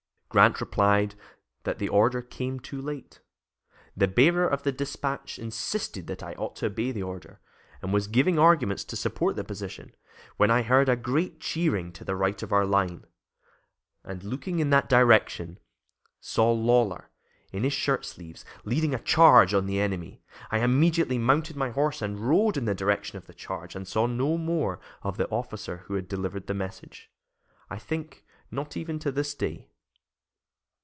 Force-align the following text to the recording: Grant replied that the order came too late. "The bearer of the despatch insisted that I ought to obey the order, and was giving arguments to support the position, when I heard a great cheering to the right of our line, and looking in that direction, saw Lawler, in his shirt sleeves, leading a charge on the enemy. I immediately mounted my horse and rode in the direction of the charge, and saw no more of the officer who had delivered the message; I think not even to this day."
Grant 0.33 0.61
replied 0.61 1.15
that 1.63 1.77
the 1.77 1.89
order 1.89 2.21
came 2.21 2.61
too 2.61 2.81
late. 2.81 3.19
"The 3.97 4.07
bearer 4.07 4.47
of 4.47 4.63
the 4.63 4.71
despatch 4.71 5.37
insisted 5.37 6.07
that 6.07 6.23
I 6.23 6.35
ought 6.35 6.55
to 6.55 6.67
obey 6.67 6.93
the 6.93 7.03
order, 7.03 7.41
and 7.81 7.91
was 7.91 8.07
giving 8.07 8.39
arguments 8.39 8.85
to 8.85 8.95
support 8.95 9.35
the 9.35 9.43
position, 9.43 9.93
when 10.37 10.49
I 10.49 10.61
heard 10.61 10.87
a 10.87 10.95
great 10.95 11.41
cheering 11.41 11.91
to 11.91 12.05
the 12.05 12.15
right 12.15 12.41
of 12.41 12.53
our 12.53 12.65
line, 12.65 13.03
and 14.05 14.23
looking 14.23 14.59
in 14.59 14.69
that 14.69 14.87
direction, 14.87 15.59
saw 16.21 16.49
Lawler, 16.53 17.09
in 17.51 17.63
his 17.65 17.73
shirt 17.73 18.05
sleeves, 18.05 18.45
leading 18.63 18.93
a 18.95 18.99
charge 18.99 19.53
on 19.53 19.65
the 19.65 19.81
enemy. 19.81 20.21
I 20.49 20.59
immediately 20.59 21.17
mounted 21.17 21.57
my 21.57 21.71
horse 21.71 22.01
and 22.01 22.17
rode 22.17 22.55
in 22.55 22.63
the 22.63 22.73
direction 22.73 23.17
of 23.17 23.25
the 23.25 23.33
charge, 23.33 23.75
and 23.75 23.85
saw 23.85 24.07
no 24.07 24.37
more 24.37 24.79
of 25.03 25.17
the 25.17 25.27
officer 25.27 25.79
who 25.87 25.95
had 25.95 26.07
delivered 26.07 26.47
the 26.47 26.53
message; 26.53 27.11
I 27.69 27.77
think 27.77 28.23
not 28.49 28.77
even 28.77 28.97
to 28.99 29.11
this 29.11 29.35
day." 29.35 29.67